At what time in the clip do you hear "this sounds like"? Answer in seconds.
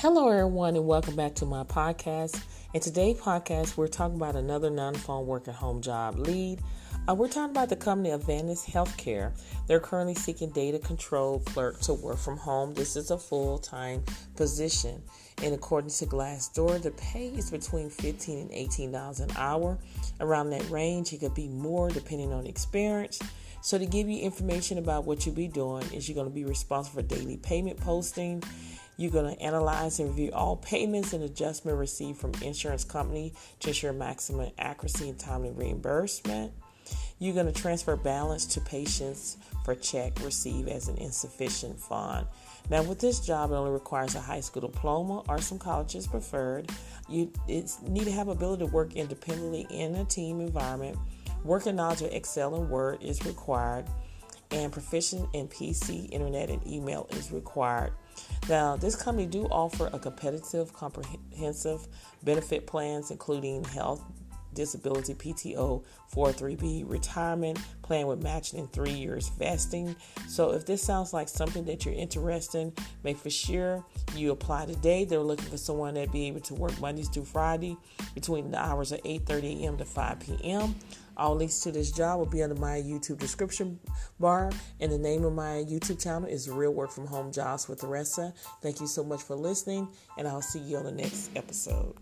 70.66-71.28